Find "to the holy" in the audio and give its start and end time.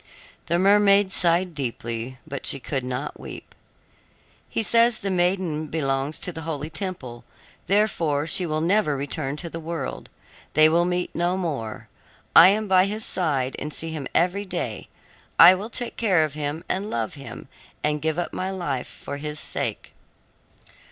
6.21-6.71